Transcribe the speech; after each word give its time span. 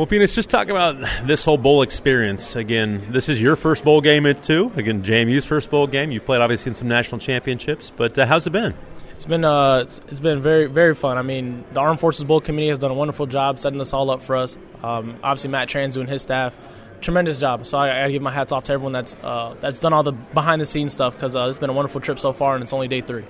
Well, 0.00 0.06
Phoenix, 0.06 0.34
just 0.34 0.48
talk 0.48 0.70
about 0.70 0.96
this 1.26 1.44
whole 1.44 1.58
bowl 1.58 1.82
experience. 1.82 2.56
Again, 2.56 3.12
this 3.12 3.28
is 3.28 3.42
your 3.42 3.54
first 3.54 3.84
bowl 3.84 4.00
game 4.00 4.24
at 4.24 4.42
two. 4.42 4.72
Again, 4.74 5.02
JMU's 5.02 5.44
first 5.44 5.70
bowl 5.70 5.86
game. 5.86 6.10
You 6.10 6.22
played 6.22 6.40
obviously 6.40 6.70
in 6.70 6.74
some 6.74 6.88
national 6.88 7.18
championships, 7.18 7.90
but 7.94 8.18
uh, 8.18 8.24
how's 8.24 8.46
it 8.46 8.50
been? 8.50 8.72
It's 9.16 9.26
been 9.26 9.44
uh, 9.44 9.84
it's 10.08 10.20
been 10.20 10.40
very 10.40 10.68
very 10.68 10.94
fun. 10.94 11.18
I 11.18 11.22
mean, 11.22 11.66
the 11.74 11.80
Armed 11.80 12.00
Forces 12.00 12.24
Bowl 12.24 12.40
Committee 12.40 12.68
has 12.68 12.78
done 12.78 12.90
a 12.90 12.94
wonderful 12.94 13.26
job 13.26 13.58
setting 13.58 13.78
this 13.78 13.92
all 13.92 14.08
up 14.10 14.22
for 14.22 14.36
us. 14.36 14.56
Um, 14.82 15.18
obviously, 15.22 15.50
Matt 15.50 15.68
Tranzu 15.68 15.98
and 15.98 16.08
his 16.08 16.22
staff 16.22 16.58
tremendous 17.00 17.38
job. 17.38 17.66
So 17.66 17.78
I, 17.78 18.04
I 18.04 18.10
give 18.10 18.22
my 18.22 18.30
hats 18.30 18.52
off 18.52 18.64
to 18.64 18.72
everyone 18.72 18.92
that's 18.92 19.16
uh, 19.22 19.56
that's 19.60 19.80
done 19.80 19.92
all 19.92 20.02
the 20.02 20.12
behind 20.12 20.60
the 20.60 20.66
scenes 20.66 20.92
stuff 20.92 21.14
because 21.14 21.34
uh, 21.34 21.48
it's 21.48 21.58
been 21.58 21.70
a 21.70 21.72
wonderful 21.72 22.00
trip 22.00 22.18
so 22.18 22.32
far, 22.32 22.54
and 22.54 22.62
it's 22.62 22.72
only 22.72 22.88
day 22.88 23.00
three. 23.00 23.24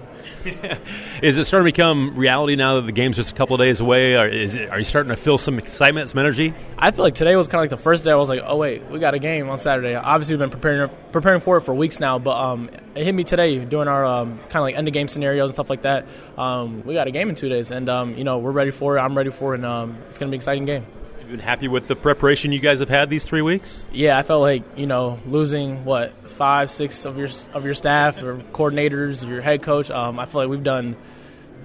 is 1.22 1.38
it 1.38 1.44
starting 1.44 1.64
to 1.64 1.72
become 1.72 2.14
reality 2.16 2.56
now 2.56 2.76
that 2.76 2.86
the 2.86 2.92
game's 2.92 3.16
just 3.16 3.30
a 3.30 3.34
couple 3.34 3.54
of 3.54 3.60
days 3.60 3.80
away? 3.80 4.16
Or 4.16 4.26
is 4.26 4.56
it, 4.56 4.68
are 4.70 4.78
you 4.78 4.84
starting 4.84 5.10
to 5.10 5.16
feel 5.16 5.38
some 5.38 5.58
excitement, 5.58 6.08
some 6.08 6.18
energy? 6.18 6.54
I 6.78 6.90
feel 6.90 7.04
like 7.04 7.14
today 7.14 7.36
was 7.36 7.48
kind 7.48 7.60
of 7.60 7.70
like 7.70 7.78
the 7.78 7.82
first 7.82 8.04
day. 8.04 8.10
I 8.10 8.16
was 8.16 8.28
like, 8.28 8.42
oh 8.44 8.56
wait, 8.56 8.88
we 8.90 8.98
got 8.98 9.14
a 9.14 9.18
game 9.18 9.48
on 9.48 9.58
Saturday. 9.58 9.94
Obviously, 9.94 10.34
we've 10.34 10.40
been 10.40 10.50
preparing 10.50 10.90
preparing 11.12 11.40
for 11.40 11.56
it 11.56 11.62
for 11.62 11.74
weeks 11.74 12.00
now, 12.00 12.18
but 12.18 12.36
um, 12.36 12.70
it 12.94 13.04
hit 13.04 13.14
me 13.14 13.24
today 13.24 13.64
doing 13.64 13.88
our 13.88 14.04
um, 14.04 14.38
kind 14.38 14.56
of 14.56 14.62
like 14.62 14.74
end 14.74 14.88
of 14.88 14.94
game 14.94 15.08
scenarios 15.08 15.50
and 15.50 15.54
stuff 15.54 15.70
like 15.70 15.82
that. 15.82 16.06
Um, 16.36 16.82
we 16.84 16.94
got 16.94 17.06
a 17.06 17.10
game 17.10 17.28
in 17.28 17.34
two 17.34 17.48
days, 17.48 17.70
and 17.70 17.88
um, 17.88 18.16
you 18.16 18.24
know 18.24 18.38
we're 18.38 18.50
ready 18.50 18.70
for 18.70 18.96
it. 18.96 19.00
I'm 19.00 19.16
ready 19.16 19.30
for 19.30 19.54
it, 19.54 19.58
and 19.58 19.66
um, 19.66 19.98
it's 20.08 20.18
going 20.18 20.28
to 20.28 20.30
be 20.30 20.36
an 20.36 20.40
exciting 20.40 20.64
game 20.64 20.86
been 21.30 21.40
happy 21.40 21.68
with 21.68 21.86
the 21.86 21.96
preparation 21.96 22.52
you 22.52 22.60
guys 22.60 22.80
have 22.80 22.88
had 22.88 23.10
these 23.10 23.24
three 23.24 23.42
weeks? 23.42 23.84
Yeah, 23.92 24.18
I 24.18 24.22
felt 24.22 24.42
like 24.42 24.62
you 24.76 24.86
know 24.86 25.18
losing 25.26 25.84
what 25.84 26.16
five, 26.16 26.70
six 26.70 27.04
of 27.04 27.18
your 27.18 27.28
of 27.52 27.64
your 27.64 27.74
staff 27.74 28.22
or 28.22 28.36
coordinators, 28.52 29.28
your 29.28 29.40
head 29.40 29.62
coach. 29.62 29.90
Um, 29.90 30.18
I 30.18 30.26
feel 30.26 30.42
like 30.42 30.50
we've 30.50 30.62
done 30.62 30.96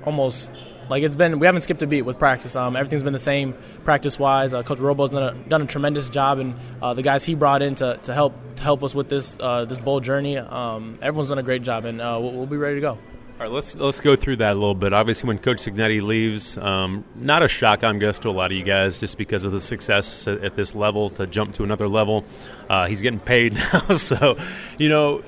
almost 0.06 0.50
like 0.90 1.04
it's 1.04 1.16
been 1.16 1.40
we 1.40 1.46
haven't 1.46 1.62
skipped 1.62 1.82
a 1.82 1.88
beat 1.88 2.04
with 2.04 2.20
practice. 2.20 2.56
Um, 2.56 2.76
everything's 2.76 3.04
been 3.04 3.14
the 3.14 3.20
same 3.20 3.56
practice 3.84 4.20
wise. 4.20 4.54
Uh, 4.54 4.64
Coach 4.64 4.80
Robo's 4.80 5.10
done 5.10 5.24
a, 5.24 5.50
done 5.50 5.62
a 5.62 5.66
tremendous 5.66 6.10
job, 6.10 6.40
and 6.40 6.56
uh, 6.82 6.94
the 6.94 7.02
guys 7.02 7.24
he 7.24 7.36
brought 7.36 7.62
in 7.62 7.76
to, 7.76 7.98
to 8.04 8.14
help 8.14 8.36
to 8.58 8.64
help 8.64 8.84
us 8.84 8.94
with 8.94 9.10
this 9.10 9.38
uh, 9.40 9.66
this 9.66 9.80
bowl 9.80 10.00
journey. 10.00 10.38
Um, 10.38 11.00
everyone's 11.02 11.30
done 11.30 11.40
a 11.40 11.44
great 11.44 11.64
job, 11.64 11.86
and 11.86 12.02
uh, 12.02 12.18
we'll, 12.22 12.34
we'll 12.34 12.46
be 12.46 12.58
ready 12.58 12.76
to 12.76 12.82
go. 12.82 12.98
All 13.38 13.42
right, 13.42 13.52
let's 13.52 13.76
let's 13.76 14.00
go 14.00 14.16
through 14.16 14.38
that 14.38 14.54
a 14.54 14.54
little 14.54 14.76
bit. 14.76 14.94
Obviously, 14.94 15.28
when 15.28 15.40
Coach 15.40 15.58
Cignetti 15.58 16.02
leaves, 16.02 16.58
um, 16.58 17.04
not 17.16 17.44
a 17.44 17.50
shock, 17.50 17.84
I'm 17.84 18.00
guess, 18.00 18.18
to 18.20 18.30
a 18.30 18.32
lot 18.32 18.50
of 18.50 18.58
you 18.58 18.64
guys, 18.64 18.98
just 18.98 19.18
because 19.18 19.44
of 19.44 19.52
the 19.52 19.60
success 19.60 20.26
at, 20.26 20.42
at 20.42 20.56
this 20.56 20.74
level 20.74 21.10
to 21.12 21.28
jump 21.28 21.54
to 21.56 21.66
another 21.66 21.90
level. 21.90 22.24
Uh, 22.70 22.88
he's 22.88 23.02
getting 23.02 23.20
paid 23.20 23.54
now, 23.74 23.98
so 23.98 24.38
you 24.78 24.88
know. 24.88 25.22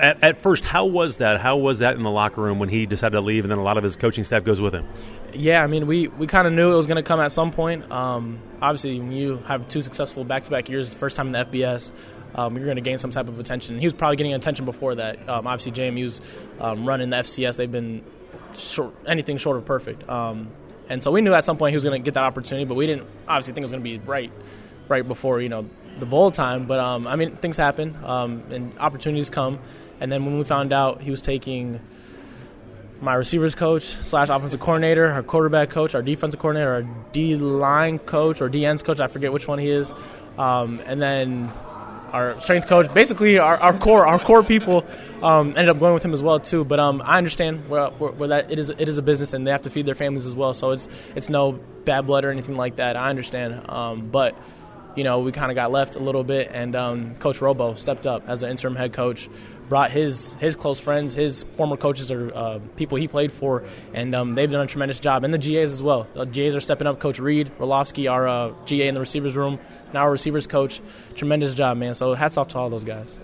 At, 0.00 0.24
at, 0.24 0.36
first, 0.38 0.64
how 0.64 0.86
was 0.86 1.18
that? 1.18 1.40
How 1.40 1.56
was 1.56 1.78
that 1.78 1.94
in 1.96 2.02
the 2.02 2.10
locker 2.10 2.40
room 2.40 2.58
when 2.58 2.68
he 2.68 2.84
decided 2.84 3.12
to 3.12 3.20
leave, 3.20 3.44
and 3.44 3.50
then 3.50 3.58
a 3.58 3.62
lot 3.62 3.76
of 3.76 3.84
his 3.84 3.94
coaching 3.94 4.24
staff 4.24 4.42
goes 4.42 4.60
with 4.60 4.74
him? 4.74 4.88
Yeah, 5.34 5.62
I 5.62 5.68
mean, 5.68 5.86
we, 5.86 6.08
we 6.08 6.26
kind 6.26 6.48
of 6.48 6.52
knew 6.52 6.72
it 6.72 6.76
was 6.76 6.88
going 6.88 6.96
to 6.96 7.02
come 7.02 7.20
at 7.20 7.30
some 7.30 7.52
point. 7.52 7.88
Um, 7.92 8.40
obviously, 8.60 8.98
when 8.98 9.12
you 9.12 9.36
have 9.46 9.68
two 9.68 9.82
successful 9.82 10.24
back-to-back 10.24 10.68
years, 10.68 10.92
first 10.92 11.16
time 11.16 11.28
in 11.28 11.32
the 11.32 11.44
FBS, 11.44 11.92
um, 12.34 12.56
you're 12.56 12.64
going 12.64 12.76
to 12.76 12.82
gain 12.82 12.98
some 12.98 13.10
type 13.10 13.28
of 13.28 13.38
attention. 13.38 13.78
He 13.78 13.86
was 13.86 13.92
probably 13.92 14.16
getting 14.16 14.34
attention 14.34 14.64
before 14.64 14.96
that. 14.96 15.28
Um, 15.28 15.46
obviously, 15.46 15.72
JMU's 15.72 16.20
um, 16.60 16.86
running 16.86 17.10
the 17.10 17.16
FCS. 17.16 17.56
They've 17.56 17.70
been 17.70 18.02
short, 18.56 18.94
anything 19.06 19.36
short 19.38 19.56
of 19.56 19.64
perfect. 19.64 20.08
Um, 20.08 20.48
and 20.88 21.02
so 21.02 21.10
we 21.10 21.20
knew 21.20 21.32
at 21.32 21.44
some 21.44 21.56
point 21.56 21.72
he 21.72 21.76
was 21.76 21.84
going 21.84 22.00
to 22.00 22.04
get 22.04 22.14
that 22.14 22.24
opportunity, 22.24 22.64
but 22.64 22.74
we 22.74 22.86
didn't 22.86 23.06
obviously 23.26 23.54
think 23.54 23.62
it 23.62 23.66
was 23.66 23.70
going 23.70 23.82
to 23.82 23.88
be 23.90 23.98
right, 23.98 24.30
right 24.88 25.06
before 25.06 25.40
you 25.40 25.48
know 25.48 25.68
the 25.98 26.06
bowl 26.06 26.30
time. 26.30 26.66
But 26.66 26.80
um, 26.80 27.06
I 27.06 27.16
mean, 27.16 27.36
things 27.36 27.56
happen 27.56 27.96
um, 28.04 28.42
and 28.50 28.78
opportunities 28.78 29.30
come. 29.30 29.58
And 30.00 30.10
then 30.10 30.24
when 30.24 30.38
we 30.38 30.44
found 30.44 30.72
out 30.72 31.00
he 31.00 31.10
was 31.10 31.22
taking 31.22 31.80
my 33.00 33.14
receivers 33.14 33.54
coach 33.54 33.84
slash 33.84 34.28
offensive 34.28 34.60
coordinator, 34.60 35.10
our 35.10 35.22
quarterback 35.22 35.70
coach, 35.70 35.94
our 35.94 36.02
defensive 36.02 36.40
coordinator, 36.40 36.72
our 36.72 36.82
D 37.12 37.36
line 37.36 37.98
coach 37.98 38.40
or 38.40 38.48
D 38.48 38.66
ends 38.66 38.82
coach. 38.82 39.00
I 39.00 39.06
forget 39.06 39.32
which 39.32 39.46
one 39.46 39.58
he 39.58 39.70
is. 39.70 39.92
Um, 40.36 40.80
and 40.84 41.00
then 41.00 41.52
our 42.14 42.40
strength 42.40 42.68
coach, 42.68 42.92
basically 42.94 43.38
our, 43.38 43.56
our 43.56 43.76
core 43.76 44.06
our 44.06 44.18
core 44.18 44.44
people 44.44 44.86
um, 45.22 45.48
ended 45.50 45.68
up 45.68 45.80
going 45.80 45.94
with 45.94 46.04
him 46.04 46.12
as 46.12 46.22
well 46.22 46.38
too. 46.38 46.64
But 46.64 46.78
um, 46.78 47.02
I 47.04 47.18
understand 47.18 47.68
where, 47.68 47.88
where, 47.88 48.12
where, 48.12 48.28
that 48.28 48.50
it 48.50 48.58
is 48.58 48.70
it 48.70 48.88
is 48.88 48.98
a 48.98 49.02
business 49.02 49.32
and 49.32 49.46
they 49.46 49.50
have 49.50 49.62
to 49.62 49.70
feed 49.70 49.84
their 49.84 49.96
families 49.96 50.26
as 50.26 50.36
well. 50.36 50.54
So 50.54 50.70
it's 50.70 50.88
it's 51.16 51.28
no 51.28 51.52
bad 51.84 52.06
blood 52.06 52.24
or 52.24 52.30
anything 52.30 52.56
like 52.56 52.76
that. 52.76 52.96
I 52.96 53.10
understand, 53.10 53.68
um, 53.68 54.08
but 54.10 54.36
you 54.94 55.02
know 55.02 55.18
we 55.18 55.32
kind 55.32 55.50
of 55.50 55.56
got 55.56 55.72
left 55.72 55.96
a 55.96 56.00
little 56.00 56.24
bit, 56.24 56.50
and 56.52 56.76
um, 56.76 57.16
Coach 57.16 57.40
Robo 57.40 57.74
stepped 57.74 58.06
up 58.06 58.28
as 58.28 58.40
the 58.40 58.48
interim 58.48 58.76
head 58.76 58.92
coach 58.92 59.28
brought 59.68 59.90
his 59.90 60.34
his 60.34 60.56
close 60.56 60.78
friends, 60.78 61.14
his 61.14 61.44
former 61.56 61.76
coaches 61.76 62.10
or 62.10 62.32
uh, 62.34 62.58
people 62.76 62.98
he 62.98 63.08
played 63.08 63.32
for, 63.32 63.64
and 63.92 64.14
um, 64.14 64.34
they've 64.34 64.50
done 64.50 64.64
a 64.64 64.66
tremendous 64.66 65.00
job. 65.00 65.24
And 65.24 65.32
the 65.32 65.38
GAs 65.38 65.72
as 65.72 65.82
well. 65.82 66.06
The 66.14 66.26
GAs 66.26 66.54
are 66.54 66.60
stepping 66.60 66.86
up. 66.86 67.00
Coach 67.00 67.18
Reed 67.18 67.50
Roloffsky, 67.58 68.10
our 68.10 68.28
uh, 68.28 68.52
GA 68.66 68.88
in 68.88 68.94
the 68.94 69.00
receivers 69.00 69.34
room, 69.34 69.58
now 69.94 70.02
our 70.02 70.10
receivers 70.10 70.46
coach, 70.46 70.80
tremendous 71.14 71.54
job, 71.54 71.78
man. 71.78 71.94
So 71.94 72.14
hats 72.14 72.36
off 72.36 72.48
to 72.48 72.58
all 72.58 72.70
those 72.70 72.84
guys. 72.84 73.18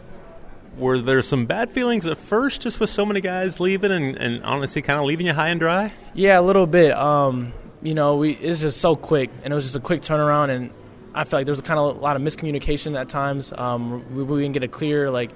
Were 0.79 0.99
there 0.99 1.21
some 1.21 1.47
bad 1.47 1.71
feelings 1.71 2.07
at 2.07 2.17
first, 2.17 2.63
just 2.63 2.81
with 2.81 2.89
so 2.89 3.05
many 3.05 3.21
guys 3.21 3.61
leaving, 3.61 3.93
and, 3.93 4.17
and 4.17 4.43
honestly, 4.45 4.81
kind 4.81 4.99
of 4.99 5.05
leaving 5.05 5.27
you 5.27 5.33
high 5.33 5.49
and 5.49 5.61
dry? 5.61 5.93
Yeah, 6.15 6.39
a 6.39 6.43
little 6.43 6.67
bit. 6.67 6.93
Um, 6.93 7.53
you 7.83 7.95
know, 7.95 8.17
we 8.17 8.33
it's 8.33 8.61
just 8.61 8.81
so 8.81 8.95
quick, 8.95 9.31
and 9.43 9.53
it 9.53 9.55
was 9.55 9.65
just 9.65 9.77
a 9.77 9.81
quick 9.81 10.01
turnaround, 10.01 10.51
and 10.51 10.71
I 11.15 11.25
feel 11.25 11.41
like 11.41 11.47
there 11.47 11.53
was 11.53 11.61
kind 11.61 11.79
of 11.79 11.97
a 11.97 12.01
lot 12.01 12.17
of 12.17 12.23
miscommunication 12.23 12.99
at 12.99 13.09
times. 13.09 13.53
Um, 13.53 14.15
we, 14.15 14.23
we 14.23 14.43
didn't 14.43 14.55
get 14.55 14.65
a 14.65 14.69
clear 14.69 15.11
like 15.11 15.31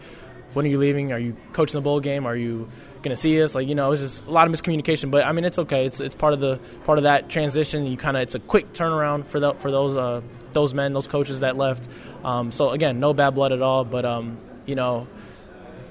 when 0.54 0.65
are 0.66 0.69
you 0.69 0.78
leaving? 0.78 1.12
Are 1.12 1.19
you 1.19 1.37
coaching 1.53 1.76
the 1.76 1.82
bowl 1.82 2.00
game? 2.00 2.26
Are 2.26 2.37
you 2.37 2.69
going 3.03 3.15
to 3.15 3.16
see 3.16 3.42
us? 3.42 3.54
Like 3.54 3.69
you 3.69 3.75
know, 3.75 3.92
it's 3.92 4.03
just 4.03 4.25
a 4.25 4.31
lot 4.31 4.47
of 4.47 4.53
miscommunication. 4.53 5.10
But 5.10 5.25
I 5.25 5.32
mean, 5.32 5.44
it's 5.44 5.59
okay. 5.59 5.87
It's 5.87 6.00
it's 6.00 6.15
part 6.15 6.32
of 6.32 6.41
the 6.41 6.59
part 6.84 6.98
of 6.98 7.04
that 7.04 7.28
transition. 7.28 7.87
You 7.87 7.97
kind 7.97 8.16
of 8.16 8.22
it's 8.22 8.34
a 8.34 8.41
quick 8.41 8.72
turnaround 8.72 9.26
for 9.26 9.41
the 9.41 9.54
for 9.54 9.70
those 9.70 9.97
uh, 9.97 10.22
those 10.53 10.75
men, 10.75 10.92
those 10.92 11.06
coaches 11.06 11.41
that 11.41 11.56
left. 11.56 11.88
Um, 12.25 12.53
so 12.53 12.70
again, 12.70 13.00
no 13.00 13.12
bad 13.12 13.31
blood 13.31 13.53
at 13.53 13.62
all. 13.62 13.84
But 13.84 14.04
um, 14.04 14.38
you 14.66 14.75
know, 14.75 15.06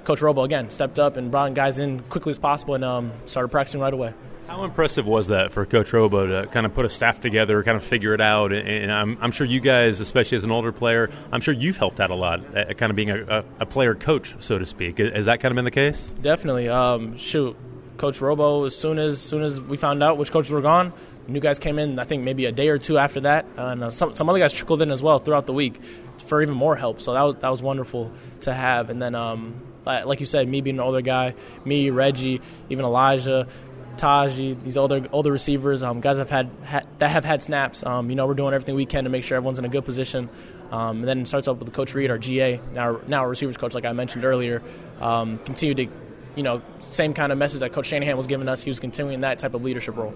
Coach 0.03 0.22
Robo 0.22 0.44
again 0.44 0.72
stepped 0.72 1.00
up 1.00 1.18
and 1.18 1.30
brought 1.30 1.53
guys 1.53 1.80
in 1.80 2.00
quickly 2.01 2.31
as 2.31 2.40
possible 2.40 2.75
and 2.75 2.84
um, 2.84 3.12
started 3.25 3.50
practicing 3.50 3.81
right 3.81 3.94
away. 3.94 4.13
How 4.53 4.66
impressive 4.66 5.08
was 5.08 5.30
that 5.30 5.52
for 5.52 5.66
Coach 5.66 5.91
Robo 5.94 6.28
to 6.28 6.47
kind 6.47 6.68
of 6.68 6.75
put 6.75 6.86
a 6.86 6.90
staff 6.90 7.19
together, 7.19 7.64
kind 7.64 7.75
of 7.75 7.84
figure 7.84 8.14
it 8.14 8.22
out? 8.22 8.53
And 8.53 8.91
I'm, 8.91 9.18
I'm 9.19 9.31
sure 9.31 9.47
you 9.47 9.59
guys, 9.59 10.00
especially 10.00 10.38
as 10.38 10.44
an 10.44 10.52
older 10.52 10.72
player, 10.72 11.09
I'm 11.31 11.41
sure 11.41 11.56
you've 11.56 11.78
helped 11.78 12.00
out 12.00 12.12
a 12.12 12.16
lot 12.16 12.56
at 12.56 12.78
kind 12.78 12.92
of 12.92 12.96
being 12.96 13.09
a, 13.09 13.44
a 13.59 13.66
player 13.66 13.96
coach, 13.96 14.36
so 14.38 14.59
to 14.59 14.66
speak. 14.68 15.00
Has 15.00 15.25
that 15.25 15.40
kind 15.40 15.52
of 15.52 15.56
been 15.56 15.66
the 15.66 15.72
case? 15.72 16.03
Definitely. 16.22 16.69
Um, 16.69 17.18
shoot, 17.18 17.58
Coach 17.97 18.22
Robo, 18.22 18.66
as 18.66 18.75
soon 18.78 19.00
as 19.00 19.19
soon 19.19 19.42
as 19.42 19.59
we 19.59 19.75
found 19.75 20.03
out 20.03 20.19
which 20.19 20.31
coaches 20.31 20.52
were 20.52 20.62
gone, 20.62 20.94
new 21.28 21.40
guys 21.40 21.58
came 21.58 21.80
in. 21.80 21.97
I 21.97 22.03
think 22.03 22.22
maybe 22.22 22.46
a 22.46 22.52
day 22.52 22.69
or 22.69 22.78
two 22.78 23.00
after 23.00 23.22
that, 23.22 23.47
and 23.58 23.86
uh, 23.86 23.90
some 23.90 24.13
some 24.13 24.30
other 24.30 24.38
guys 24.38 24.53
trickled 24.53 24.84
in 24.84 24.92
as 24.92 25.02
well 25.02 25.18
throughout 25.18 25.47
the 25.47 25.53
week 25.53 25.81
for 26.28 26.44
even 26.44 26.53
more 26.53 26.75
help. 26.75 27.02
So 27.02 27.13
that 27.13 27.24
was 27.24 27.38
that 27.38 27.50
was 27.50 27.63
wonderful 27.63 28.12
to 28.42 28.53
have. 28.53 28.92
And 28.92 29.02
then, 29.02 29.16
um, 29.16 29.56
like 29.84 30.19
you 30.19 30.28
said, 30.28 30.47
me 30.47 30.62
being 30.62 30.75
an 30.75 30.81
older 30.81 31.02
guy, 31.02 31.34
me, 31.66 31.90
Reggie, 31.90 32.40
even 32.69 32.86
Elijah, 32.86 33.47
Taji, 33.98 34.54
these 34.64 34.78
older 34.78 35.08
older 35.12 35.31
receivers, 35.31 35.84
um, 35.84 36.02
guys 36.02 36.18
have 36.18 36.30
had, 36.30 36.50
that 37.00 37.12
have 37.12 37.26
had 37.26 37.44
snaps. 37.44 37.86
Um, 37.86 38.09
you 38.09 38.16
know, 38.16 38.28
we're 38.28 38.34
doing 38.34 38.54
everything 38.54 38.76
we 38.76 38.86
can 38.86 39.04
to 39.04 39.09
make 39.09 39.24
sure 39.24 39.38
everyone's 39.38 39.59
in 39.59 39.66
a 39.66 39.70
good 39.70 39.86
position. 39.86 40.30
Um, 40.72 41.00
and 41.00 41.08
then 41.08 41.20
it 41.22 41.28
starts 41.28 41.48
up 41.48 41.59
with 41.59 41.72
Coach 41.72 41.94
Reed, 41.94 42.09
our 42.09 42.18
GA, 42.18 42.59
now 42.74 43.00
now 43.08 43.22
our 43.22 43.30
receivers 43.30 43.58
coach, 43.58 43.74
like 43.76 43.86
I 43.86 43.94
mentioned 43.94 44.26
earlier. 44.26 44.62
Um, 45.00 45.38
continue 45.40 45.76
to, 45.76 45.94
you 46.36 46.44
know, 46.44 46.62
same 46.80 47.14
kind 47.14 47.31
of 47.31 47.38
message 47.38 47.59
that 47.59 47.74
Coach 47.74 47.88
Shanahan 47.88 48.18
was 48.18 48.28
giving 48.28 48.48
us. 48.48 48.64
He 48.64 48.70
was 48.70 48.80
continuing 48.80 49.22
that 49.22 49.38
type 49.40 49.54
of 49.54 49.64
leadership 49.64 49.96
role. 49.96 50.16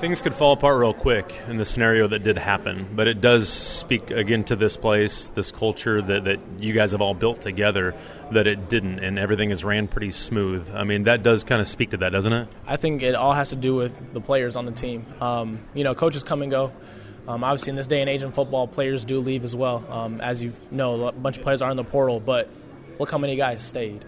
Things 0.00 0.20
could 0.20 0.34
fall 0.34 0.52
apart 0.52 0.78
real 0.78 0.92
quick 0.92 1.40
in 1.48 1.56
the 1.56 1.64
scenario 1.64 2.06
that 2.08 2.22
did 2.22 2.36
happen, 2.36 2.86
but 2.94 3.08
it 3.08 3.22
does 3.22 3.48
speak 3.48 4.10
again 4.10 4.44
to 4.44 4.54
this 4.54 4.76
place, 4.76 5.28
this 5.28 5.50
culture 5.50 6.02
that, 6.02 6.24
that 6.24 6.38
you 6.58 6.74
guys 6.74 6.92
have 6.92 7.00
all 7.00 7.14
built 7.14 7.40
together, 7.40 7.94
that 8.30 8.46
it 8.46 8.68
didn't, 8.68 8.98
and 8.98 9.18
everything 9.18 9.48
has 9.48 9.64
ran 9.64 9.88
pretty 9.88 10.10
smooth. 10.10 10.70
I 10.74 10.84
mean, 10.84 11.04
that 11.04 11.22
does 11.22 11.44
kind 11.44 11.62
of 11.62 11.66
speak 11.66 11.90
to 11.90 11.96
that, 11.96 12.10
doesn't 12.10 12.32
it? 12.32 12.46
I 12.66 12.76
think 12.76 13.02
it 13.02 13.14
all 13.14 13.32
has 13.32 13.48
to 13.50 13.56
do 13.56 13.74
with 13.74 14.12
the 14.12 14.20
players 14.20 14.54
on 14.54 14.66
the 14.66 14.72
team. 14.72 15.06
Um, 15.18 15.60
you 15.72 15.82
know, 15.82 15.94
coaches 15.94 16.22
come 16.22 16.42
and 16.42 16.50
go. 16.50 16.72
Um, 17.26 17.42
obviously, 17.42 17.70
in 17.70 17.76
this 17.76 17.86
day 17.86 18.02
and 18.02 18.10
age 18.10 18.22
in 18.22 18.32
football, 18.32 18.68
players 18.68 19.02
do 19.02 19.20
leave 19.20 19.44
as 19.44 19.56
well. 19.56 19.82
Um, 19.90 20.20
as 20.20 20.42
you 20.42 20.52
know, 20.70 21.06
a 21.06 21.12
bunch 21.12 21.38
of 21.38 21.42
players 21.42 21.62
are 21.62 21.70
in 21.70 21.76
the 21.78 21.84
portal, 21.84 22.20
but 22.20 22.50
look 23.00 23.10
how 23.10 23.18
many 23.18 23.34
guys 23.36 23.62
stayed 23.62 24.04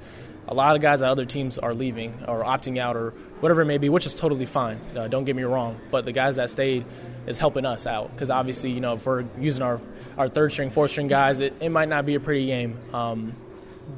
a 0.48 0.54
lot 0.54 0.74
of 0.74 0.82
guys 0.82 1.02
at 1.02 1.08
other 1.08 1.26
teams 1.26 1.58
are 1.58 1.74
leaving 1.74 2.24
or 2.26 2.42
opting 2.42 2.78
out 2.78 2.96
or 2.96 3.10
whatever 3.40 3.62
it 3.62 3.66
may 3.66 3.78
be, 3.78 3.88
which 3.88 4.06
is 4.06 4.14
totally 4.14 4.46
fine. 4.46 4.80
Uh, 4.96 5.06
don't 5.06 5.24
get 5.24 5.36
me 5.36 5.42
wrong. 5.42 5.78
But 5.90 6.06
the 6.06 6.12
guys 6.12 6.36
that 6.36 6.48
stayed 6.50 6.84
is 7.26 7.38
helping 7.38 7.66
us 7.66 7.86
out 7.86 8.10
because 8.12 8.30
obviously, 8.30 8.70
you 8.70 8.80
know, 8.80 8.94
if 8.94 9.06
we're 9.06 9.24
using 9.38 9.62
our, 9.62 9.80
our 10.16 10.28
third 10.28 10.52
string, 10.52 10.70
fourth 10.70 10.90
string 10.90 11.06
guys, 11.06 11.42
it, 11.42 11.54
it 11.60 11.68
might 11.68 11.88
not 11.88 12.06
be 12.06 12.14
a 12.14 12.20
pretty 12.20 12.46
game. 12.46 12.78
Um, 12.94 13.34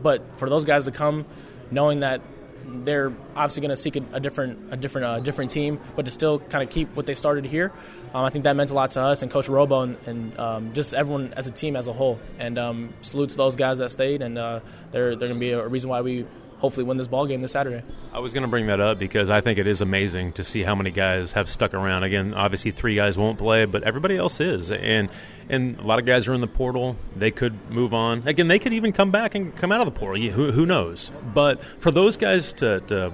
but 0.03 0.37
for 0.37 0.51
those 0.51 0.65
guys 0.65 0.85
to 0.87 0.91
come, 0.91 1.25
knowing 1.71 2.01
that 2.01 2.21
they're 2.67 3.13
obviously 3.35 3.61
going 3.61 3.71
to 3.71 3.77
seek 3.77 3.97
a, 3.97 4.03
a, 4.13 4.21
different 4.21 4.73
a 4.73 4.77
different 4.77 5.07
uh, 5.07 5.19
different 5.21 5.51
team, 5.51 5.81
but 5.97 6.05
to 6.05 6.11
still 6.11 6.39
kind 6.39 6.63
of 6.63 6.71
keep 6.71 6.95
what 6.97 7.07
they 7.07 7.15
started 7.15 7.45
here. 7.45 7.73
Um, 8.15 8.25
I 8.25 8.31
think 8.31 8.45
that 8.45 8.57
meant 8.57 8.71
a 8.71 8.75
lot 8.75 8.91
to 8.93 9.01
us 9.01 9.23
and 9.23 9.31
Coach 9.31 9.49
Robo 9.49 9.83
and, 9.83 9.97
and 10.07 10.39
um, 10.39 10.75
just 10.75 10.95
everyone 10.95 11.33
as 11.35 11.47
a 11.47 11.53
team 11.53 11.77
as 11.77 11.87
a 11.89 11.93
whole. 11.93 12.19
And 12.39 12.59
um, 12.59 12.93
salute 13.03 13.31
to 13.31 13.37
those 13.37 13.57
guys 13.57 13.79
that 13.79 13.91
stayed, 13.91 14.23
and 14.23 14.39
uh, 14.39 14.61
they're 14.91 15.17
they're 15.17 15.29
going 15.29 15.41
to 15.41 15.47
be 15.47 15.53
a 15.53 15.67
reason 15.67 15.91
why 15.91 16.01
we 16.01 16.27
hopefully 16.61 16.85
win 16.85 16.97
this 16.97 17.09
ball 17.09 17.27
game 17.27 17.41
this 17.41 17.53
Saturday. 17.53 17.83
I 18.13 18.21
was 18.21 18.33
going 18.33 18.43
to 18.43 18.49
bring 18.49 18.67
that 18.67 18.81
up 18.81 18.99
because 18.99 19.31
I 19.31 19.41
think 19.41 19.59
it 19.59 19.67
is 19.67 19.81
amazing 19.81 20.33
to 20.33 20.45
see 20.45 20.63
how 20.63 20.75
many 20.75 20.91
guys 20.91 21.33
have 21.33 21.49
stuck 21.49 21.75
around. 21.75 22.05
Again, 22.05 22.35
obviously 22.35 22.71
three 22.71 22.95
guys 22.95 23.19
won't 23.19 23.39
play, 23.39 23.65
but 23.65 23.83
everybody 23.83 24.17
else 24.17 24.41
is, 24.41 24.71
and 24.71 25.09
and 25.49 25.79
a 25.79 25.83
lot 25.83 25.99
of 25.99 26.07
guys 26.07 26.29
are 26.29 26.35
in 26.35 26.41
the 26.41 26.47
portal. 26.47 26.97
They 27.17 27.31
could 27.31 27.71
move 27.71 27.93
on. 27.93 28.23
Again, 28.27 28.49
they 28.49 28.59
could 28.59 28.73
even 28.73 28.93
come 28.93 29.11
back 29.11 29.35
and 29.35 29.55
come 29.57 29.73
out 29.73 29.81
of 29.81 29.93
the 29.93 29.99
portal. 29.99 30.23
Who, 30.23 30.53
who 30.53 30.67
knows? 30.67 31.11
But 31.35 31.65
for 31.65 31.91
those 31.91 32.17
guys 32.17 32.53
to, 32.55 32.81
to 32.81 33.13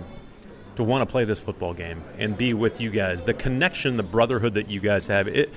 to 0.77 0.85
want 0.85 1.01
to 1.01 1.11
play 1.11 1.25
this 1.25 1.41
football 1.41 1.73
game 1.73 2.05
and 2.19 2.37
be 2.37 2.53
with 2.55 2.81
you 2.81 2.91
guys, 2.91 3.23
the 3.23 3.35
connection, 3.35 3.97
the 3.97 4.03
brotherhood 4.03 4.55
that 4.55 4.71
you 4.71 4.81
guys 4.81 5.07
have, 5.07 5.27
it 5.27 5.51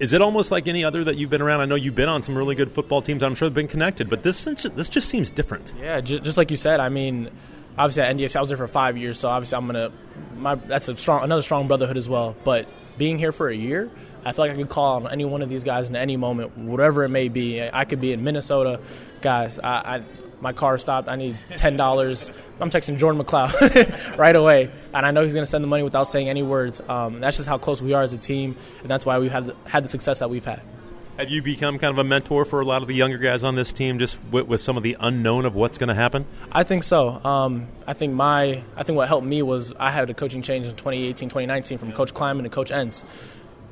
is 0.00 0.14
it 0.14 0.22
almost 0.22 0.50
like 0.50 0.66
any 0.66 0.82
other 0.82 1.04
that 1.04 1.16
you've 1.16 1.30
been 1.30 1.42
around? 1.42 1.60
I 1.60 1.66
know 1.66 1.74
you've 1.74 1.94
been 1.94 2.08
on 2.08 2.22
some 2.22 2.36
really 2.36 2.54
good 2.54 2.72
football 2.72 3.02
teams. 3.02 3.22
I'm 3.22 3.34
sure 3.34 3.48
they've 3.48 3.54
been 3.54 3.68
connected, 3.68 4.08
but 4.08 4.22
this 4.22 4.44
this 4.44 4.88
just 4.88 5.08
seems 5.08 5.30
different. 5.30 5.74
Yeah, 5.78 6.00
just 6.00 6.38
like 6.38 6.50
you 6.50 6.56
said. 6.56 6.80
I 6.80 6.88
mean, 6.88 7.30
obviously 7.76 8.02
at 8.02 8.16
NDSU, 8.16 8.36
I 8.36 8.40
was 8.40 8.48
there 8.48 8.58
for 8.58 8.66
five 8.66 8.96
years, 8.96 9.18
so 9.18 9.28
obviously 9.28 9.56
I'm 9.56 9.66
gonna. 9.66 9.92
My, 10.36 10.54
that's 10.54 10.88
a 10.88 10.96
strong, 10.96 11.22
another 11.22 11.42
strong 11.42 11.68
brotherhood 11.68 11.98
as 11.98 12.08
well. 12.08 12.34
But 12.44 12.66
being 12.96 13.18
here 13.18 13.30
for 13.30 13.48
a 13.48 13.54
year, 13.54 13.90
I 14.24 14.32
feel 14.32 14.46
like 14.46 14.52
I 14.52 14.56
could 14.56 14.70
call 14.70 15.04
on 15.04 15.12
any 15.12 15.26
one 15.26 15.42
of 15.42 15.50
these 15.50 15.64
guys 15.64 15.90
in 15.90 15.96
any 15.96 16.16
moment, 16.16 16.56
whatever 16.56 17.04
it 17.04 17.10
may 17.10 17.28
be. 17.28 17.62
I 17.62 17.84
could 17.84 18.00
be 18.00 18.12
in 18.12 18.24
Minnesota, 18.24 18.80
guys. 19.20 19.58
I, 19.58 19.96
I 19.96 20.02
my 20.40 20.52
car 20.52 20.78
stopped. 20.78 21.08
I 21.08 21.16
need 21.16 21.36
ten 21.56 21.76
dollars. 21.76 22.30
I'm 22.60 22.70
texting 22.70 22.98
Jordan 22.98 23.22
McCloud 23.22 24.16
right 24.18 24.36
away, 24.36 24.70
and 24.92 25.06
I 25.06 25.10
know 25.10 25.22
he's 25.22 25.34
going 25.34 25.44
to 25.44 25.50
send 25.50 25.62
the 25.64 25.68
money 25.68 25.82
without 25.82 26.04
saying 26.04 26.28
any 26.28 26.42
words. 26.42 26.80
Um, 26.88 27.20
that's 27.20 27.36
just 27.36 27.48
how 27.48 27.58
close 27.58 27.80
we 27.80 27.92
are 27.92 28.02
as 28.02 28.12
a 28.12 28.18
team, 28.18 28.56
and 28.80 28.88
that's 28.88 29.06
why 29.06 29.18
we've 29.18 29.32
had 29.32 29.54
had 29.64 29.84
the 29.84 29.88
success 29.88 30.18
that 30.20 30.30
we've 30.30 30.44
had. 30.44 30.62
Have 31.18 31.28
you 31.28 31.42
become 31.42 31.78
kind 31.78 31.90
of 31.90 31.98
a 31.98 32.04
mentor 32.04 32.46
for 32.46 32.62
a 32.62 32.64
lot 32.64 32.80
of 32.80 32.88
the 32.88 32.94
younger 32.94 33.18
guys 33.18 33.44
on 33.44 33.54
this 33.54 33.74
team, 33.74 33.98
just 33.98 34.16
with, 34.30 34.46
with 34.46 34.62
some 34.62 34.78
of 34.78 34.82
the 34.82 34.96
unknown 35.00 35.44
of 35.44 35.54
what's 35.54 35.76
going 35.76 35.88
to 35.88 35.94
happen? 35.94 36.24
I 36.50 36.62
think 36.64 36.82
so. 36.82 37.22
Um, 37.22 37.68
I 37.86 37.92
think 37.92 38.14
my 38.14 38.62
I 38.76 38.82
think 38.82 38.96
what 38.96 39.08
helped 39.08 39.26
me 39.26 39.42
was 39.42 39.74
I 39.78 39.90
had 39.90 40.08
a 40.08 40.14
coaching 40.14 40.40
change 40.40 40.66
in 40.66 40.72
2018, 40.72 41.28
2019 41.28 41.76
from 41.76 41.92
Coach 41.92 42.14
Klieman 42.14 42.44
to 42.44 42.48
Coach 42.48 42.70
Entz. 42.70 43.04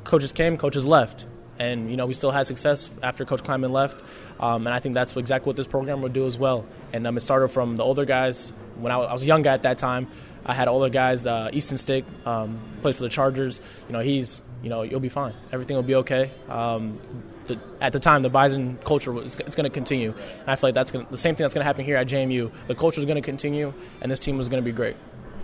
Coaches 0.04 0.32
came, 0.32 0.56
coaches 0.58 0.84
left 0.84 1.24
and 1.58 1.90
you 1.90 1.96
know 1.96 2.06
we 2.06 2.14
still 2.14 2.31
had 2.31 2.46
success 2.46 2.90
after 3.02 3.25
Coach 3.25 3.43
Klieman 3.43 3.70
left, 3.70 4.00
um, 4.40 4.66
and 4.66 4.75
I 4.75 4.78
think 4.78 4.94
that's 4.94 5.16
exactly 5.16 5.49
what 5.49 5.56
this 5.56 5.66
program 5.66 6.02
would 6.02 6.12
do 6.12 6.26
as 6.26 6.38
well. 6.38 6.64
And 6.93 7.06
um, 7.06 7.16
it 7.16 7.20
started 7.20 7.49
from 7.49 7.76
the 7.76 7.84
older 7.84 8.05
guys. 8.05 8.52
When 8.76 8.93
I 8.93 8.96
was, 8.96 9.08
I 9.08 9.12
was 9.12 9.22
a 9.25 9.26
young 9.26 9.43
guy 9.43 9.55
at 9.55 9.62
that 9.64 9.78
time, 9.78 10.06
I 10.46 10.55
had 10.55 10.69
older 10.69 10.88
guys. 10.88 11.26
Uh, 11.26 11.50
Easton 11.52 11.78
Stick 11.78 12.05
um, 12.25 12.58
for 12.82 12.93
the 12.93 13.08
Chargers. 13.08 13.60
You 13.88 13.93
know 13.93 14.00
he's 14.00 14.43
you 14.62 14.70
know 14.70 14.82
you'll 14.82 15.00
be 15.00 15.08
fine. 15.08 15.34
Everything 15.52 15.76
will 15.76 15.82
be 15.82 15.96
okay. 15.96 16.31
Um, 16.49 16.99
the, 17.46 17.58
at 17.81 17.93
the 17.93 17.99
time, 17.99 18.22
the 18.22 18.28
Bison 18.28 18.78
culture 18.84 19.11
was 19.11 19.37
it's 19.37 19.56
going 19.56 19.64
to 19.64 19.70
continue, 19.70 20.14
and 20.40 20.50
I 20.50 20.56
feel 20.56 20.69
like 20.69 20.75
that's 20.75 20.90
gonna, 20.90 21.06
the 21.11 21.16
same 21.16 21.34
thing 21.34 21.44
that's 21.44 21.54
going 21.54 21.62
to 21.62 21.66
happen 21.66 21.84
here 21.84 21.96
at 21.96 22.06
JMU. 22.06 22.50
The 22.66 22.75
culture 22.75 23.00
is 23.00 23.06
going 23.06 23.16
to 23.16 23.22
continue, 23.22 23.72
and 24.00 24.11
this 24.11 24.19
team 24.19 24.38
is 24.38 24.49
going 24.49 24.62
to 24.62 24.64
be 24.64 24.75
great. 24.75 24.96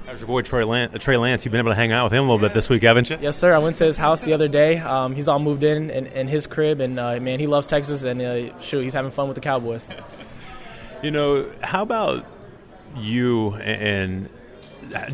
How's 0.07 0.21
your 0.21 0.27
boy 0.27 0.43
Trey 0.43 0.65
Lance? 0.65 0.95
Uh, 0.95 0.99
Trey 0.99 1.17
Lance, 1.17 1.45
you've 1.45 1.53
been 1.53 1.61
able 1.61 1.71
to 1.71 1.77
hang 1.77 1.91
out 1.91 2.05
with 2.05 2.13
him 2.13 2.25
a 2.25 2.27
little 2.27 2.39
bit 2.39 2.53
this 2.53 2.69
week, 2.69 2.83
haven't 2.83 3.09
you? 3.09 3.17
Yes, 3.23 3.39
sir. 3.39 3.55
I 3.55 3.59
went 3.59 3.77
to 3.77 3.87
his 3.87 3.97
house 3.97 4.23
the 4.23 4.35
other 4.35 4.49
day. 4.49 4.77
Um, 4.79 5.15
he's 5.15 5.29
all 5.29 5.39
moved 5.39 5.65
in 5.65 5.89
in, 5.89 6.07
in 6.09 6.29
his 6.29 6.47
crib, 6.47 6.81
and 6.81 7.01
uh, 7.01 7.19
man, 7.21 7.41
he 7.41 7.47
loves 7.47 7.67
Texas, 7.67 8.05
and 8.05 8.21
uh, 8.21 8.59
shoot, 8.61 8.83
he's 8.83 8.93
having 8.93 9.11
fun 9.11 9.29
with 9.29 9.35
the 9.35 9.41
Cowboys. 9.41 9.89
you 11.03 11.11
know, 11.11 11.51
how 11.63 11.83
about 11.83 12.27
you 12.97 13.55
and 13.55 14.29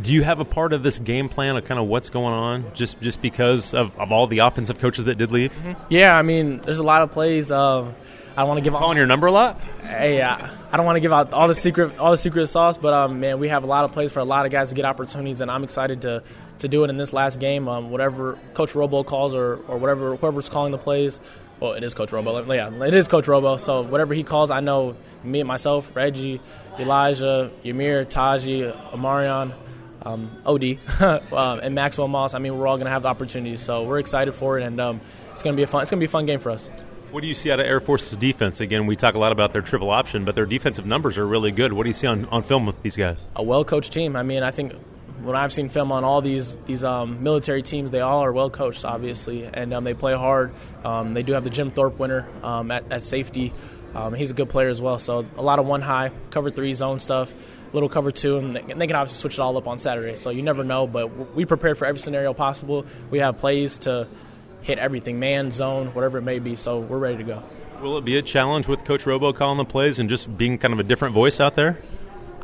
do 0.00 0.12
you 0.12 0.22
have 0.22 0.40
a 0.40 0.44
part 0.44 0.72
of 0.72 0.82
this 0.82 0.99
game 0.99 1.28
plan 1.28 1.56
of 1.56 1.64
kind 1.64 1.81
of 1.81 1.87
what's 1.87 2.11
going 2.11 2.32
on 2.32 2.72
just 2.75 3.00
just 3.00 3.20
because 3.22 3.75
of, 3.75 3.99
of 3.99 4.12
all 4.12 4.26
the 4.26 4.38
offensive 4.40 4.78
coaches 4.78 5.05
that 5.05 5.17
did 5.17 5.31
leave? 5.31 5.52
Mm-hmm. 5.52 5.82
Yeah, 5.88 6.17
I 6.17 6.22
mean, 6.22 6.58
there's 6.58 6.81
a 6.81 6.84
lot 6.84 7.02
of 7.02 7.11
plays. 7.11 7.50
Uh, 7.50 7.93
I 8.37 8.43
don't 8.43 8.49
want 8.49 8.58
to 8.58 8.64
give 8.64 8.75
out. 8.75 8.78
calling 8.78 8.96
your 8.96 9.06
number 9.06 9.26
a 9.26 9.32
lot. 9.32 9.61
Hey, 9.82 10.22
uh, 10.22 10.49
I 10.70 10.76
don't 10.76 10.87
want 10.87 10.96
to 10.96 11.00
give 11.00 11.12
out 11.12 11.32
all 11.32 11.49
the 11.49 11.55
secret 11.55 11.99
all 11.99 12.11
the 12.12 12.17
secret 12.17 12.46
sauce, 12.46 12.78
but 12.78 12.93
um, 12.93 13.20
man, 13.20 13.38
we 13.38 13.49
have 13.49 13.64
a 13.64 13.67
lot 13.67 13.84
of 13.84 13.93
plays 13.93 14.12
for 14.12 14.20
a 14.20 14.25
lot 14.25 14.46
of 14.46 14.52
guys 14.52 14.69
to 14.70 14.75
get 14.75 14.84
opportunities, 14.84 15.40
and 15.40 15.50
I'm 15.50 15.64
excited 15.64 16.02
to 16.02 16.22
to 16.58 16.69
do 16.69 16.84
it 16.84 16.90
in 16.90 16.96
this 16.96 17.12
last 17.12 17.40
game. 17.40 17.69
Um, 17.69 17.90
whatever 17.90 18.38
Coach 18.55 18.75
Robo 18.75 19.02
calls 19.02 19.34
or 19.34 19.56
or 19.69 19.78
whatever 19.78 20.17
whoever's 20.17 20.49
calling 20.49 20.72
the 20.72 20.78
plays. 20.78 21.20
Well, 21.60 21.74
it 21.74 21.84
is 21.84 21.92
Coach 21.92 22.10
Robo. 22.10 22.50
Yeah, 22.52 22.84
it 22.84 22.94
is 22.94 23.06
Coach 23.06 23.28
Robo. 23.28 23.58
So 23.58 23.82
whatever 23.82 24.14
he 24.14 24.22
calls, 24.22 24.50
I 24.50 24.60
know 24.60 24.96
me 25.22 25.40
and 25.40 25.46
myself, 25.46 25.94
Reggie, 25.94 26.40
Elijah, 26.78 27.50
Ymir, 27.62 28.06
Taji, 28.06 28.62
Amarion, 28.62 29.52
um, 30.02 30.30
OD, 30.46 30.78
um, 31.32 31.60
and 31.60 31.74
Maxwell 31.74 32.08
Moss. 32.08 32.32
I 32.32 32.38
mean, 32.38 32.56
we're 32.56 32.66
all 32.66 32.76
going 32.76 32.86
to 32.86 32.90
have 32.90 33.02
the 33.02 33.08
opportunities, 33.08 33.60
so 33.60 33.84
we're 33.84 33.98
excited 33.98 34.32
for 34.32 34.58
it, 34.58 34.64
and 34.64 34.80
um, 34.80 35.00
it's 35.32 35.42
going 35.42 35.54
to 35.54 35.56
be 35.56 35.62
a 35.62 35.66
fun. 35.66 35.82
It's 35.82 35.90
going 35.90 35.98
to 35.98 36.02
be 36.02 36.08
a 36.08 36.10
fun 36.10 36.24
game 36.24 36.40
for 36.40 36.50
us. 36.50 36.70
What 37.10 37.22
do 37.22 37.28
you 37.28 37.34
see 37.34 37.50
out 37.50 37.58
of 37.58 37.66
Air 37.66 37.80
Force's 37.80 38.16
defense? 38.16 38.60
Again, 38.60 38.86
we 38.86 38.94
talk 38.94 39.14
a 39.14 39.18
lot 39.18 39.32
about 39.32 39.52
their 39.52 39.62
triple 39.62 39.90
option, 39.90 40.24
but 40.24 40.36
their 40.36 40.46
defensive 40.46 40.86
numbers 40.86 41.18
are 41.18 41.26
really 41.26 41.50
good. 41.50 41.72
What 41.72 41.82
do 41.82 41.90
you 41.90 41.94
see 41.94 42.06
on, 42.06 42.24
on 42.26 42.42
film 42.42 42.66
with 42.66 42.80
these 42.82 42.96
guys? 42.96 43.26
A 43.36 43.42
well 43.42 43.64
coached 43.64 43.92
team. 43.92 44.16
I 44.16 44.22
mean, 44.22 44.42
I 44.44 44.52
think 44.52 44.72
when 45.22 45.37
I've 45.37 45.52
seen 45.52 45.69
film 45.69 45.93
on 45.93 46.05
all 46.05 46.22
these 46.22 46.56
these 46.67 46.84
um, 46.84 47.22
military 47.22 47.62
teams, 47.62 47.90
they 47.90 48.00
all 48.00 48.25
are 48.25 48.32
well 48.32 48.50
coached, 48.50 48.84
obviously, 48.84 49.44
and 49.44 49.72
um, 49.72 49.84
they 49.84 49.94
play 49.94 50.14
hard. 50.14 50.52
Um, 50.84 51.14
they 51.14 51.22
do 51.22 51.32
have 51.32 51.44
the 51.44 51.50
Jim 51.50 51.70
Thorpe 51.70 51.99
winner 51.99 52.26
um, 52.43 52.70
at, 52.70 52.84
at, 52.90 53.02
safety. 53.02 53.52
Um, 53.94 54.14
he's 54.14 54.31
a 54.31 54.34
good 54.34 54.49
player 54.49 54.69
as 54.69 54.81
well. 54.81 54.99
So 54.99 55.26
a 55.37 55.43
lot 55.43 55.58
of 55.58 55.67
one 55.67 55.82
high, 55.82 56.11
cover 56.31 56.50
three 56.50 56.72
zone 56.72 57.00
stuff, 57.00 57.34
little 57.72 57.88
cover 57.88 58.12
two, 58.12 58.38
and 58.38 58.55
they, 58.55 58.61
and 58.61 58.81
they 58.81 58.87
can 58.87 58.96
obviously 58.96 59.20
switch 59.20 59.34
it 59.34 59.40
all 59.40 59.56
up 59.56 59.67
on 59.67 59.78
Saturday. 59.78 60.17
So 60.17 60.31
you 60.31 60.43
never 60.43 60.64
know, 60.64 60.87
but 60.87 61.34
we 61.34 61.44
prepared 61.44 61.76
for 61.76 61.87
every 61.87 61.99
scenario 61.99 62.32
possible. 62.32 62.87
We 63.11 63.19
have 63.19 63.38
plays 63.38 63.78
to 63.78 64.08
hit 64.62 64.78
everything, 64.78 65.19
man, 65.19 65.52
zone, 65.52 65.88
whatever 65.88 66.19
it 66.19 66.22
may 66.22 66.38
be. 66.38 66.56
So 66.56 66.81
we're 66.81 66.99
ready 66.99 67.19
to 67.19 67.25
go. 67.25 67.43
Will 67.81 67.96
it 67.96 68.05
be 68.05 68.19
a 68.19 68.22
challenge 68.22 68.69
with 68.69 68.84
Coach 68.84 69.06
Robo 69.06 69.32
calling 69.32 69.56
the 69.58 69.64
plays 69.64 69.99
and 69.99 70.08
just 70.08 70.37
being 70.37 70.58
kind 70.58 70.75
of 70.75 70.81
a 70.81 70.82
different 70.82 71.14
voice 71.14 71.40
out 71.40 71.55
there? 71.55 71.78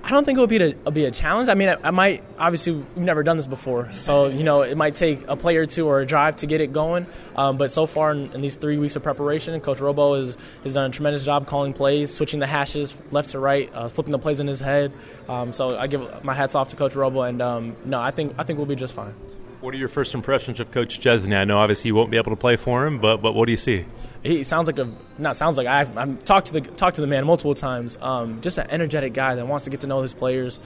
I 0.06 0.10
don't 0.10 0.24
think 0.24 0.38
it 0.38 0.40
would 0.40 0.48
be 0.48 0.58
a, 0.58 0.68
it'll 0.68 0.92
be 0.92 1.04
a 1.04 1.10
challenge. 1.10 1.48
I 1.48 1.54
mean, 1.54 1.68
I, 1.68 1.76
I, 1.82 1.90
might 1.90 2.22
obviously 2.38 2.74
we've 2.74 2.96
never 2.98 3.24
done 3.24 3.36
this 3.38 3.48
before, 3.48 3.92
so 3.92 4.26
you 4.26 4.44
know 4.44 4.62
it 4.62 4.76
might 4.76 4.94
take 4.94 5.24
a 5.26 5.34
play 5.34 5.56
or 5.56 5.66
two 5.66 5.84
or 5.84 6.00
a 6.00 6.06
drive 6.06 6.36
to 6.36 6.46
get 6.46 6.60
it 6.60 6.72
going. 6.72 7.08
Um, 7.34 7.56
but 7.56 7.72
so 7.72 7.86
far 7.86 8.12
in, 8.12 8.32
in, 8.32 8.40
these 8.40 8.54
three 8.54 8.78
weeks 8.78 8.94
of 8.94 9.02
preparation, 9.02 9.60
Coach 9.60 9.80
Robo 9.80 10.14
has 10.14 10.36
has 10.62 10.74
done 10.74 10.90
a 10.90 10.92
tremendous 10.92 11.24
job 11.24 11.48
calling 11.48 11.72
plays, 11.72 12.14
switching 12.14 12.38
the 12.38 12.46
hashes 12.46 12.96
left 13.10 13.30
to 13.30 13.40
right, 13.40 13.68
uh, 13.74 13.88
flipping 13.88 14.12
the 14.12 14.18
plays 14.20 14.38
in 14.38 14.46
his 14.46 14.60
head. 14.60 14.92
Um, 15.28 15.52
so 15.52 15.76
I 15.76 15.88
give 15.88 16.22
my 16.22 16.34
hats 16.34 16.54
off 16.54 16.68
to 16.68 16.76
Coach 16.76 16.94
Robo, 16.94 17.22
and 17.22 17.42
um, 17.42 17.76
no, 17.84 18.00
I 18.00 18.12
think 18.12 18.32
I 18.38 18.44
think 18.44 18.58
we'll 18.60 18.66
be 18.66 18.76
just 18.76 18.94
fine. 18.94 19.12
What 19.60 19.74
are 19.74 19.78
your 19.78 19.88
first 19.88 20.14
impressions 20.14 20.60
of 20.60 20.70
Coach 20.70 21.00
Chesney? 21.00 21.34
I 21.34 21.44
know 21.44 21.58
obviously 21.58 21.88
you 21.88 21.96
won't 21.96 22.12
be 22.12 22.16
able 22.16 22.30
to 22.30 22.36
play 22.36 22.54
for 22.54 22.86
him, 22.86 23.00
but 23.00 23.16
but 23.16 23.34
what 23.34 23.46
do 23.46 23.50
you 23.50 23.56
see? 23.56 23.86
He 24.22 24.42
sounds 24.42 24.66
like 24.66 24.78
a 24.78 24.90
not 25.18 25.36
sounds 25.36 25.56
like 25.56 25.66
I've, 25.66 25.96
I've 25.96 26.24
talked 26.24 26.48
to 26.48 26.52
the 26.54 26.60
talked 26.60 26.96
to 26.96 27.00
the 27.00 27.06
man 27.06 27.24
multiple 27.26 27.54
times. 27.54 27.98
Um, 28.00 28.40
just 28.40 28.58
an 28.58 28.66
energetic 28.70 29.12
guy 29.12 29.34
that 29.34 29.46
wants 29.46 29.64
to 29.64 29.70
get 29.70 29.80
to 29.80 29.86
know 29.86 30.02
his 30.02 30.14
players, 30.14 30.60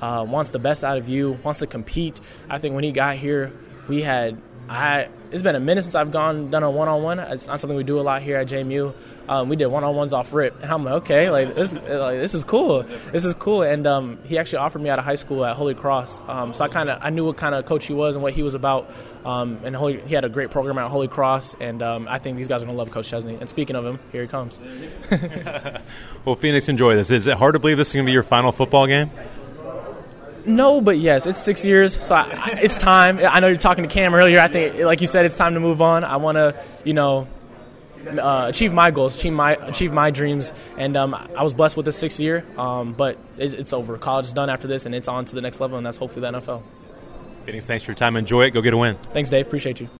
uh, 0.00 0.24
wants 0.28 0.50
the 0.50 0.58
best 0.58 0.84
out 0.84 0.98
of 0.98 1.08
you, 1.08 1.32
wants 1.42 1.60
to 1.60 1.66
compete. 1.66 2.20
I 2.48 2.58
think 2.58 2.74
when 2.74 2.84
he 2.84 2.92
got 2.92 3.16
here, 3.16 3.52
we 3.88 4.02
had 4.02 4.40
I 4.68 5.08
it's 5.30 5.42
been 5.42 5.54
a 5.54 5.60
minute 5.60 5.84
since 5.84 5.94
I've 5.94 6.10
gone 6.10 6.50
done 6.50 6.62
a 6.62 6.70
one 6.70 6.88
on 6.88 7.02
one. 7.02 7.18
It's 7.18 7.46
not 7.46 7.60
something 7.60 7.76
we 7.76 7.84
do 7.84 8.00
a 8.00 8.02
lot 8.02 8.22
here 8.22 8.36
at 8.36 8.48
JMU. 8.48 8.92
Um, 9.28 9.48
we 9.48 9.56
did 9.56 9.66
one 9.66 9.84
on 9.84 9.94
ones 9.94 10.12
off 10.12 10.32
rip, 10.32 10.60
and 10.62 10.72
I'm 10.72 10.84
like, 10.84 10.94
okay, 10.94 11.30
like 11.30 11.54
this, 11.54 11.72
like, 11.72 12.18
this 12.18 12.34
is 12.34 12.42
cool. 12.42 12.82
This 13.12 13.24
is 13.24 13.34
cool. 13.34 13.62
And 13.62 13.86
um, 13.86 14.18
he 14.24 14.38
actually 14.38 14.58
offered 14.58 14.82
me 14.82 14.90
out 14.90 14.98
of 14.98 15.04
high 15.04 15.14
school 15.14 15.44
at 15.44 15.56
Holy 15.56 15.74
Cross, 15.74 16.20
um, 16.26 16.52
so 16.52 16.64
I 16.64 16.68
kind 16.68 16.90
of 16.90 16.98
I 17.00 17.10
knew 17.10 17.24
what 17.24 17.36
kind 17.36 17.54
of 17.54 17.64
coach 17.64 17.86
he 17.86 17.94
was 17.94 18.16
and 18.16 18.22
what 18.22 18.32
he 18.32 18.42
was 18.42 18.54
about. 18.54 18.90
Um, 19.24 19.58
and 19.64 19.76
Holy, 19.76 20.00
he 20.00 20.14
had 20.14 20.24
a 20.24 20.28
great 20.28 20.50
program 20.50 20.78
at 20.78 20.90
Holy 20.90 21.08
Cross, 21.08 21.54
and 21.60 21.82
um, 21.82 22.08
I 22.08 22.18
think 22.18 22.36
these 22.36 22.48
guys 22.48 22.62
are 22.62 22.66
gonna 22.66 22.78
love 22.78 22.90
Coach 22.90 23.08
Chesney. 23.08 23.36
And 23.36 23.48
speaking 23.48 23.76
of 23.76 23.84
him, 23.84 24.00
here 24.10 24.22
he 24.22 24.28
comes. 24.28 24.58
well, 26.24 26.36
Phoenix, 26.36 26.68
enjoy 26.68 26.96
this. 26.96 27.10
Is 27.10 27.26
it 27.26 27.36
hard 27.36 27.54
to 27.54 27.58
believe 27.58 27.76
this 27.76 27.90
is 27.90 27.94
gonna 27.94 28.06
be 28.06 28.12
your 28.12 28.22
final 28.22 28.50
football 28.50 28.86
game? 28.86 29.10
No, 30.56 30.80
but 30.80 30.98
yes, 30.98 31.26
it's 31.26 31.40
six 31.40 31.64
years, 31.64 31.98
so 31.98 32.14
I, 32.14 32.58
it's 32.62 32.76
time. 32.76 33.18
I 33.18 33.40
know 33.40 33.48
you're 33.48 33.56
talking 33.56 33.84
to 33.84 33.92
Cam 33.92 34.14
earlier. 34.14 34.38
I 34.38 34.48
think, 34.48 34.78
like 34.80 35.00
you 35.00 35.06
said, 35.06 35.26
it's 35.26 35.36
time 35.36 35.54
to 35.54 35.60
move 35.60 35.80
on. 35.80 36.04
I 36.04 36.16
want 36.16 36.36
to, 36.36 36.62
you 36.84 36.94
know, 36.94 37.28
uh, 38.06 38.46
achieve 38.48 38.72
my 38.72 38.90
goals, 38.90 39.16
achieve 39.16 39.32
my 39.32 39.52
achieve 39.54 39.92
my 39.92 40.10
dreams, 40.10 40.52
and 40.76 40.96
um, 40.96 41.14
I 41.14 41.42
was 41.42 41.54
blessed 41.54 41.76
with 41.76 41.86
the 41.86 41.92
sixth 41.92 42.20
year. 42.20 42.44
Um, 42.56 42.92
but 42.92 43.18
it's, 43.36 43.54
it's, 43.54 43.72
over. 43.72 43.98
College 43.98 44.26
is 44.26 44.32
done 44.32 44.50
after 44.50 44.66
this, 44.66 44.86
and 44.86 44.94
it's 44.94 45.08
on 45.08 45.24
to 45.26 45.34
the 45.34 45.40
next 45.40 45.60
level, 45.60 45.76
and 45.76 45.86
that's 45.86 45.98
hopefully 45.98 46.22
the 46.22 46.38
NFL. 46.38 46.62
Thanks 47.46 47.82
for 47.82 47.90
your 47.90 47.96
time. 47.96 48.16
Enjoy 48.16 48.42
it. 48.42 48.50
Go 48.50 48.60
get 48.60 48.74
a 48.74 48.76
win. 48.76 48.96
Thanks, 49.12 49.28
Dave. 49.28 49.46
Appreciate 49.46 49.80
you. 49.80 49.88